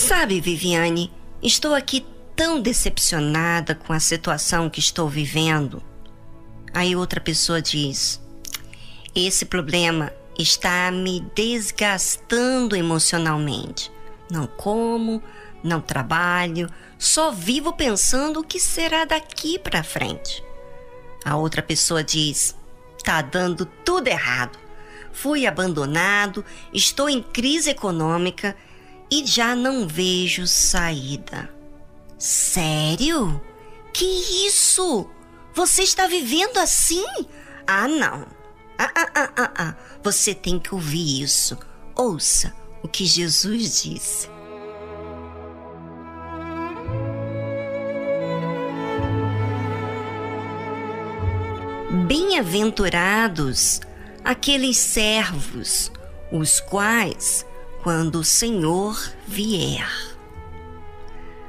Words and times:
Sabe, 0.00 0.40
Viviane, 0.40 1.12
estou 1.42 1.74
aqui 1.74 2.06
tão 2.34 2.58
decepcionada 2.58 3.74
com 3.74 3.92
a 3.92 4.00
situação 4.00 4.70
que 4.70 4.80
estou 4.80 5.06
vivendo. 5.06 5.82
Aí 6.72 6.96
outra 6.96 7.20
pessoa 7.20 7.60
diz: 7.60 8.18
Esse 9.14 9.44
problema 9.44 10.10
está 10.38 10.90
me 10.90 11.20
desgastando 11.34 12.74
emocionalmente. 12.74 13.92
Não 14.30 14.46
como, 14.46 15.22
não 15.62 15.82
trabalho, 15.82 16.70
só 16.98 17.30
vivo 17.30 17.74
pensando 17.74 18.40
o 18.40 18.44
que 18.44 18.58
será 18.58 19.04
daqui 19.04 19.58
para 19.58 19.84
frente. 19.84 20.42
A 21.26 21.36
outra 21.36 21.62
pessoa 21.62 22.02
diz: 22.02 22.56
Tá 23.04 23.20
dando 23.20 23.66
tudo 23.84 24.08
errado. 24.08 24.58
Fui 25.12 25.46
abandonado, 25.46 26.42
estou 26.72 27.08
em 27.08 27.22
crise 27.22 27.68
econômica 27.68 28.56
e 29.10 29.26
já 29.26 29.56
não 29.56 29.86
vejo 29.88 30.46
saída. 30.46 31.50
Sério? 32.18 33.40
Que 33.92 34.04
isso? 34.46 35.08
Você 35.54 35.82
está 35.82 36.06
vivendo 36.06 36.58
assim? 36.58 37.04
Ah, 37.66 37.88
não. 37.88 38.26
Ah, 38.78 38.90
ah, 38.94 39.10
ah, 39.14 39.32
ah, 39.36 39.52
ah. 39.56 39.74
Você 40.02 40.34
tem 40.34 40.58
que 40.58 40.74
ouvir 40.74 41.22
isso. 41.22 41.58
Ouça 41.96 42.54
o 42.82 42.88
que 42.88 43.04
Jesus 43.04 43.82
disse. 43.82 44.28
Bem-aventurados 52.06 53.80
aqueles 54.24 54.76
servos, 54.76 55.90
os 56.30 56.60
quais, 56.60 57.44
quando 57.82 58.16
o 58.16 58.24
Senhor 58.24 58.98
vier, 59.26 59.88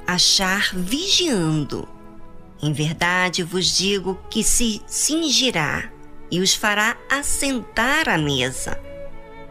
achar 0.06 0.70
vigiando. 0.74 1.88
Em 2.62 2.72
verdade 2.72 3.42
vos 3.42 3.76
digo 3.76 4.18
que 4.30 4.42
se 4.42 4.80
cingirá 4.86 5.90
e 6.30 6.40
os 6.40 6.54
fará 6.54 6.96
assentar 7.10 8.08
à 8.08 8.16
mesa, 8.16 8.80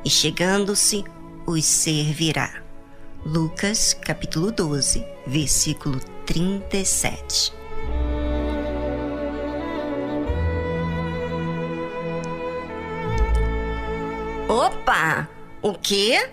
e 0.03 0.09
chegando-se, 0.09 1.03
os 1.45 1.63
servirá. 1.65 2.63
Lucas 3.23 3.93
capítulo 3.93 4.51
12, 4.51 5.05
versículo 5.27 5.99
37. 6.25 7.53
Opa! 14.47 15.29
O 15.61 15.73
quê? 15.73 16.27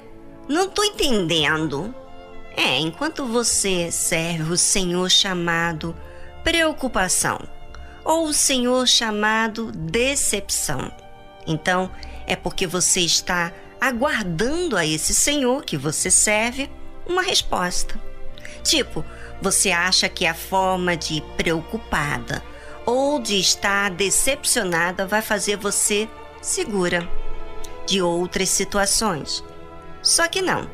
Não 0.48 0.68
tô 0.68 0.82
entendendo. 0.82 1.94
É, 2.56 2.78
enquanto 2.78 3.26
você 3.26 3.90
serve 3.92 4.52
o 4.52 4.56
Senhor 4.56 5.08
chamado 5.10 5.94
preocupação 6.42 7.38
ou 8.02 8.26
o 8.26 8.32
Senhor 8.32 8.88
chamado 8.88 9.70
decepção, 9.70 10.90
então 11.46 11.90
é 12.26 12.34
porque 12.34 12.66
você 12.66 13.00
está 13.00 13.52
aguardando 13.80 14.76
a 14.76 14.84
esse 14.84 15.14
Senhor 15.14 15.62
que 15.64 15.76
você 15.76 16.10
serve 16.10 16.70
uma 17.06 17.22
resposta. 17.22 18.00
Tipo, 18.64 19.04
você 19.40 19.70
acha 19.70 20.08
que 20.08 20.26
a 20.26 20.34
forma 20.34 20.96
de 20.96 21.22
preocupada 21.36 22.42
ou 22.84 23.20
de 23.20 23.38
estar 23.38 23.90
decepcionada 23.90 25.06
vai 25.06 25.22
fazer 25.22 25.56
você 25.56 26.08
segura 26.40 27.08
de 27.86 28.02
outras 28.02 28.48
situações. 28.48 29.44
Só 30.02 30.28
que 30.28 30.42
não. 30.42 30.68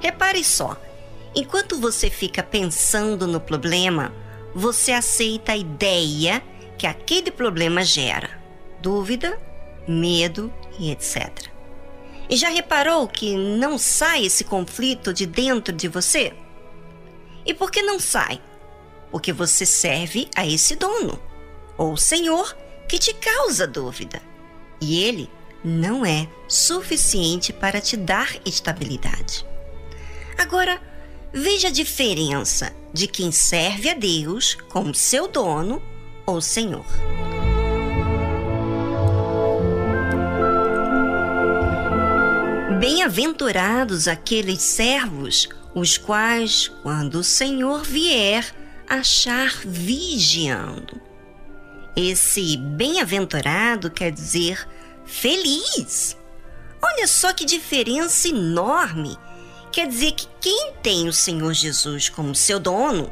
Repare 0.00 0.42
só: 0.44 0.76
enquanto 1.34 1.78
você 1.78 2.10
fica 2.10 2.42
pensando 2.42 3.26
no 3.26 3.40
problema, 3.40 4.12
você 4.54 4.92
aceita 4.92 5.52
a 5.52 5.56
ideia 5.56 6.42
que 6.76 6.86
aquele 6.86 7.30
problema 7.30 7.84
gera 7.84 8.42
dúvida, 8.82 9.38
medo 9.86 10.52
e 10.78 10.90
etc. 10.90 11.48
E 12.28 12.36
já 12.36 12.48
reparou 12.48 13.06
que 13.06 13.36
não 13.36 13.78
sai 13.78 14.26
esse 14.26 14.44
conflito 14.44 15.12
de 15.12 15.26
dentro 15.26 15.72
de 15.72 15.86
você? 15.86 16.32
E 17.46 17.54
por 17.54 17.70
que 17.70 17.82
não 17.82 18.00
sai? 18.00 18.40
Porque 19.10 19.32
você 19.32 19.64
serve 19.66 20.28
a 20.34 20.46
esse 20.46 20.74
dono, 20.74 21.20
ou 21.76 21.96
senhor, 21.96 22.56
que 22.88 22.98
te 22.98 23.14
causa 23.14 23.66
dúvida. 23.66 24.20
E 24.80 25.02
ele 25.02 25.30
não 25.64 26.04
é 26.04 26.28
suficiente 26.48 27.52
para 27.52 27.80
te 27.80 27.96
dar 27.96 28.36
estabilidade. 28.44 29.46
Agora, 30.36 30.80
veja 31.32 31.68
a 31.68 31.70
diferença 31.72 32.72
de 32.92 33.06
quem 33.06 33.30
serve 33.30 33.88
a 33.88 33.94
Deus 33.94 34.56
como 34.68 34.94
seu 34.94 35.28
dono 35.28 35.82
ou 36.26 36.40
senhor. 36.40 36.86
Bem-aventurados 42.80 44.08
aqueles 44.08 44.60
servos, 44.60 45.48
os 45.72 45.96
quais, 45.96 46.66
quando 46.82 47.14
o 47.14 47.24
Senhor 47.24 47.84
vier, 47.84 48.44
achar 48.88 49.52
vigiando. 49.64 51.00
Esse 51.94 52.56
bem-aventurado 52.56 53.88
quer 53.88 54.10
dizer 54.10 54.66
feliz. 55.04 56.16
Olha 56.82 57.06
só 57.06 57.32
que 57.32 57.44
diferença 57.44 58.28
enorme. 58.28 59.16
Quer 59.70 59.86
dizer 59.88 60.12
que 60.12 60.26
quem 60.40 60.72
tem 60.82 61.08
o 61.08 61.12
Senhor 61.12 61.52
Jesus 61.54 62.08
como 62.08 62.34
seu 62.34 62.58
dono 62.58 63.10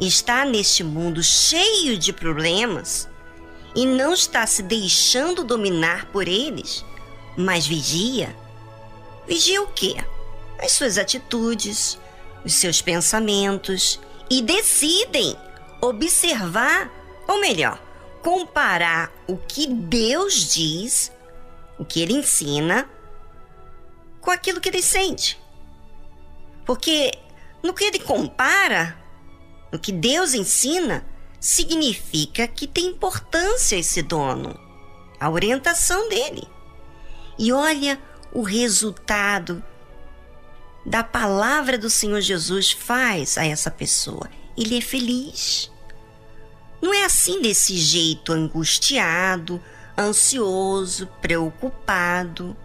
está 0.00 0.44
neste 0.44 0.84
mundo 0.84 1.22
cheio 1.22 1.98
de 1.98 2.12
problemas 2.12 3.08
e 3.74 3.84
não 3.84 4.14
está 4.14 4.46
se 4.46 4.62
deixando 4.62 5.44
dominar 5.44 6.06
por 6.06 6.26
eles, 6.26 6.84
mas 7.36 7.66
vigia. 7.66 8.34
Vigia 9.26 9.62
o 9.62 9.68
quê? 9.68 9.96
As 10.58 10.72
suas 10.72 10.96
atitudes, 10.96 11.98
os 12.44 12.54
seus 12.54 12.80
pensamentos 12.80 14.00
e 14.30 14.40
decidem 14.42 15.36
observar, 15.80 16.90
ou 17.26 17.40
melhor, 17.40 17.80
comparar 18.22 19.12
o 19.26 19.36
que 19.36 19.66
Deus 19.66 20.52
diz 20.54 21.12
o 21.78 21.84
que 21.84 22.00
ele 22.00 22.14
ensina 22.14 22.88
com 24.20 24.30
aquilo 24.30 24.60
que 24.60 24.68
ele 24.68 24.82
sente. 24.82 25.40
Porque 26.66 27.12
no 27.62 27.72
que 27.72 27.84
ele 27.84 27.98
compara, 27.98 28.96
no 29.72 29.78
que 29.78 29.92
Deus 29.92 30.34
ensina, 30.34 31.06
significa 31.40 32.46
que 32.46 32.66
tem 32.66 32.86
importância 32.86 33.76
esse 33.76 34.02
dono, 34.02 34.58
a 35.20 35.30
orientação 35.30 36.08
dele. 36.08 36.46
E 37.38 37.52
olha 37.52 38.00
o 38.32 38.42
resultado 38.42 39.62
da 40.84 41.04
palavra 41.04 41.78
do 41.78 41.90
Senhor 41.90 42.20
Jesus 42.20 42.72
faz 42.72 43.38
a 43.38 43.46
essa 43.46 43.70
pessoa. 43.70 44.28
Ele 44.56 44.78
é 44.78 44.80
feliz. 44.80 45.70
Não 46.80 46.94
é 46.94 47.04
assim 47.04 47.40
desse 47.40 47.76
jeito 47.76 48.32
angustiado, 48.32 49.62
ansioso, 49.98 51.08
preocupado. 51.20 52.56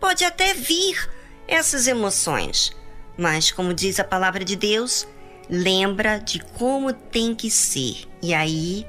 Pode 0.00 0.24
até 0.24 0.52
vir 0.52 1.08
essas 1.46 1.86
emoções, 1.86 2.72
mas, 3.16 3.52
como 3.52 3.72
diz 3.72 4.00
a 4.00 4.04
palavra 4.04 4.44
de 4.44 4.56
Deus, 4.56 5.06
lembra 5.48 6.18
de 6.18 6.40
como 6.40 6.92
tem 6.92 7.34
que 7.34 7.50
ser 7.50 8.08
e 8.20 8.34
aí 8.34 8.86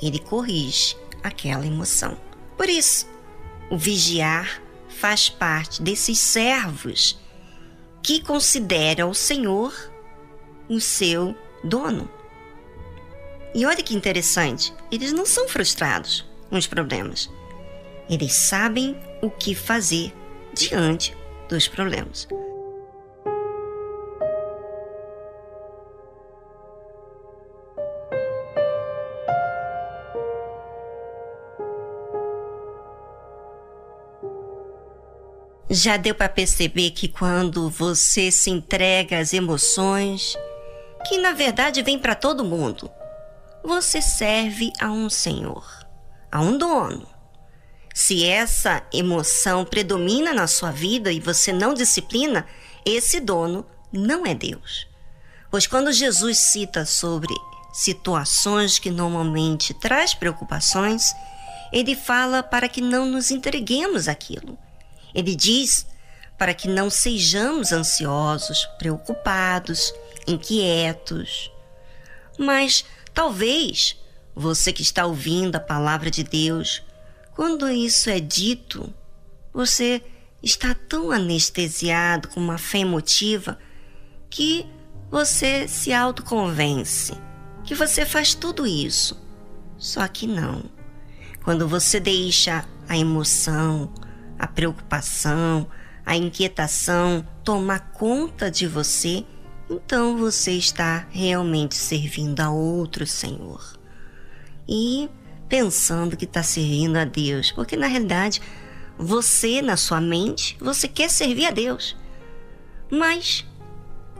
ele 0.00 0.18
corrige 0.18 0.96
aquela 1.22 1.66
emoção. 1.66 2.16
Por 2.56 2.68
isso, 2.68 3.06
o 3.70 3.76
vigiar 3.76 4.62
faz 4.88 5.28
parte 5.28 5.82
desses 5.82 6.18
servos 6.18 7.18
que 8.02 8.22
consideram 8.22 9.10
o 9.10 9.14
Senhor 9.14 9.74
o 10.68 10.80
seu 10.80 11.36
dono. 11.62 12.08
E 13.54 13.64
olha 13.64 13.82
que 13.82 13.94
interessante, 13.94 14.72
eles 14.90 15.12
não 15.12 15.24
são 15.24 15.48
frustrados 15.48 16.24
uns 16.50 16.66
problemas. 16.66 17.30
Eles 18.08 18.32
sabem 18.34 18.96
o 19.20 19.30
que 19.30 19.54
fazer 19.54 20.12
diante 20.54 21.16
dos 21.48 21.68
problemas. 21.68 22.28
Já 35.68 35.96
deu 35.96 36.14
para 36.14 36.28
perceber 36.28 36.92
que 36.92 37.08
quando 37.08 37.68
você 37.68 38.30
se 38.30 38.50
entrega 38.50 39.18
às 39.18 39.32
emoções, 39.32 40.36
que 41.08 41.18
na 41.18 41.32
verdade 41.32 41.82
vem 41.82 41.98
para 41.98 42.14
todo 42.14 42.44
mundo, 42.44 42.88
você 43.64 44.00
serve 44.00 44.72
a 44.80 44.90
um 44.90 45.10
Senhor 45.10 45.85
a 46.36 46.40
um 46.40 46.58
dono. 46.58 47.08
Se 47.94 48.26
essa 48.26 48.82
emoção 48.92 49.64
predomina 49.64 50.34
na 50.34 50.46
sua 50.46 50.70
vida 50.70 51.10
e 51.10 51.18
você 51.18 51.50
não 51.50 51.72
disciplina, 51.72 52.46
esse 52.84 53.20
dono 53.20 53.66
não 53.90 54.26
é 54.26 54.34
Deus. 54.34 54.86
Pois 55.50 55.66
quando 55.66 55.90
Jesus 55.90 56.36
cita 56.36 56.84
sobre 56.84 57.34
situações 57.72 58.78
que 58.78 58.90
normalmente 58.90 59.72
traz 59.72 60.12
preocupações, 60.12 61.14
ele 61.72 61.96
fala 61.96 62.42
para 62.42 62.68
que 62.68 62.82
não 62.82 63.06
nos 63.06 63.30
entreguemos 63.30 64.06
àquilo. 64.06 64.58
Ele 65.14 65.34
diz 65.34 65.86
para 66.36 66.52
que 66.52 66.68
não 66.68 66.90
sejamos 66.90 67.72
ansiosos, 67.72 68.68
preocupados, 68.78 69.90
inquietos. 70.26 71.50
Mas 72.38 72.84
talvez 73.14 73.96
você 74.36 74.72
que 74.72 74.82
está 74.82 75.04
ouvindo 75.04 75.56
a 75.56 75.60
palavra 75.60 76.10
de 76.10 76.22
Deus, 76.22 76.82
quando 77.34 77.68
isso 77.68 78.08
é 78.08 78.20
dito, 78.20 78.92
você 79.52 80.02
está 80.42 80.74
tão 80.74 81.10
anestesiado 81.10 82.28
com 82.28 82.38
uma 82.38 82.58
fé 82.58 82.78
emotiva 82.78 83.58
que 84.30 84.66
você 85.10 85.66
se 85.66 85.92
autoconvence 85.92 87.14
que 87.66 87.74
você 87.74 88.06
faz 88.06 88.32
tudo 88.32 88.64
isso. 88.64 89.20
Só 89.76 90.06
que 90.06 90.26
não. 90.26 90.62
Quando 91.42 91.68
você 91.68 91.98
deixa 91.98 92.64
a 92.88 92.96
emoção, 92.96 93.92
a 94.38 94.46
preocupação, 94.46 95.66
a 96.04 96.16
inquietação 96.16 97.26
tomar 97.44 97.90
conta 97.90 98.50
de 98.50 98.66
você, 98.68 99.26
então 99.68 100.16
você 100.16 100.52
está 100.52 101.06
realmente 101.10 101.74
servindo 101.74 102.40
a 102.40 102.50
outro 102.50 103.04
Senhor 103.04 103.75
e 104.68 105.08
pensando 105.48 106.16
que 106.16 106.24
está 106.24 106.42
servindo 106.42 106.96
a 106.96 107.04
Deus, 107.04 107.52
porque 107.52 107.76
na 107.76 107.86
realidade 107.86 108.40
você, 108.98 109.60
na 109.60 109.76
sua 109.76 110.00
mente, 110.00 110.56
você 110.60 110.88
quer 110.88 111.10
servir 111.10 111.46
a 111.46 111.50
Deus, 111.50 111.96
mas 112.90 113.44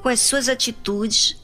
com 0.03 0.09
as 0.09 0.21
suas 0.21 0.49
atitudes 0.49 1.37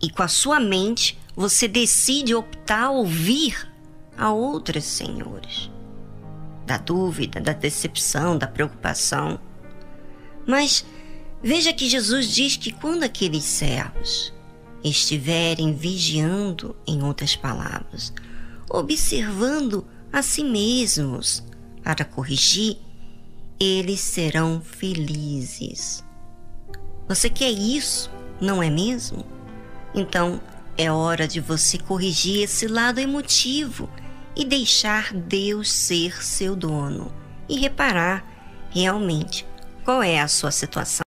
e 0.00 0.10
com 0.10 0.22
a 0.22 0.28
sua 0.28 0.60
mente, 0.60 1.18
você 1.34 1.68
decide 1.68 2.34
optar 2.34 2.90
ouvir 2.90 3.70
a 4.16 4.32
outros 4.32 4.84
senhores. 4.84 5.70
Da 6.64 6.78
dúvida, 6.78 7.40
da 7.40 7.52
decepção, 7.52 8.36
da 8.36 8.46
preocupação. 8.46 9.38
Mas 10.46 10.84
veja 11.42 11.72
que 11.72 11.88
Jesus 11.88 12.34
diz 12.34 12.56
que 12.56 12.72
quando 12.72 13.04
aqueles 13.04 13.44
servos 13.44 14.32
estiverem 14.82 15.74
vigiando, 15.74 16.74
em 16.86 17.02
outras 17.02 17.36
palavras, 17.36 18.12
observando 18.68 19.86
a 20.12 20.22
si 20.22 20.44
mesmos 20.44 21.42
para 21.82 22.04
corrigir, 22.04 22.78
eles 23.58 24.00
serão 24.00 24.60
felizes. 24.60 26.04
Você 27.08 27.30
quer 27.30 27.50
isso, 27.50 28.10
não 28.40 28.62
é 28.62 28.68
mesmo? 28.68 29.24
Então 29.94 30.40
é 30.76 30.90
hora 30.90 31.26
de 31.26 31.40
você 31.40 31.78
corrigir 31.78 32.42
esse 32.42 32.66
lado 32.66 32.98
emotivo 32.98 33.88
e 34.34 34.44
deixar 34.44 35.14
Deus 35.14 35.72
ser 35.72 36.22
seu 36.22 36.54
dono 36.54 37.10
e 37.48 37.58
reparar 37.58 38.24
realmente 38.70 39.46
qual 39.84 40.02
é 40.02 40.20
a 40.20 40.28
sua 40.28 40.50
situação. 40.50 41.05